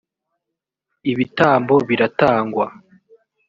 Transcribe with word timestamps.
ibitambo 1.11 1.75
biratangwa 1.87 2.65